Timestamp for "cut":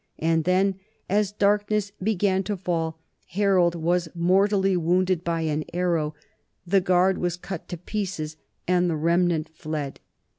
7.37-7.67